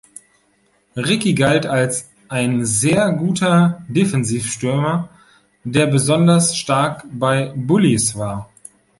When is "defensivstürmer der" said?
3.87-5.85